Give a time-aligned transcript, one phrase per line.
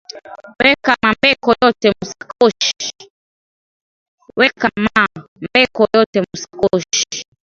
[4.39, 4.81] Weka ma
[5.73, 7.17] mbeko yote mu sakoshi